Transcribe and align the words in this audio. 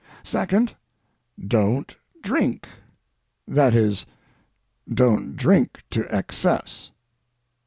Second, 0.23 0.73
don't 1.47 1.95
drink—that 2.23 3.75
is, 3.75 4.07
don't 4.91 5.35
drink 5.35 5.83
to 5.91 6.07
excess. 6.09 6.89